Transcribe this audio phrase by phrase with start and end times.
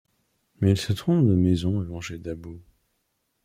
[0.61, 2.59] Mais ils se trompent de maison et vont chez Dabboo.